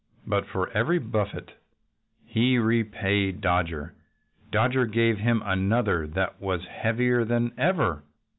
But 0.25 0.47
for 0.47 0.67
every 0.71 0.97
buffet 0.97 1.51
he 2.25 2.57
repaid 2.57 3.39
Dodger, 3.39 3.93
Dodger 4.49 4.87
gave 4.87 5.19
him 5.19 5.43
another 5.45 6.07
that 6.07 6.41
was 6.41 6.65
heavier 6.65 7.23
than 7.23 7.51
ever. 7.55 8.01